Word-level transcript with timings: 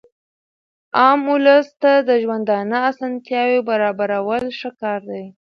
عام 0.99 1.19
اولس 1.31 1.67
ته 1.81 1.91
د 2.07 2.09
ژوندانه 2.23 2.77
اسانتیاوي 2.91 3.59
برابرول 3.69 4.43
ښه 4.59 4.69
کار 4.81 4.99
دئ. 5.09 5.25